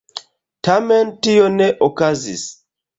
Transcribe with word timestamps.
Tamen 0.69 1.13
tio 1.29 1.47
ne 1.61 1.71
okazis. 1.91 2.53